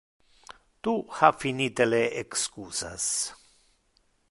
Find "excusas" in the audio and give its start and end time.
2.23-3.07